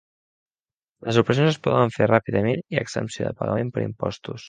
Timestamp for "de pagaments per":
3.31-3.89